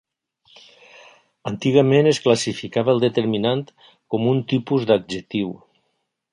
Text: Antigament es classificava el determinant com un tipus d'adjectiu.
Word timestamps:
Antigament 1.51 2.09
es 2.13 2.21
classificava 2.25 2.93
el 2.95 3.03
determinant 3.05 3.63
com 4.15 4.29
un 4.35 4.43
tipus 4.55 4.91
d'adjectiu. 4.93 5.57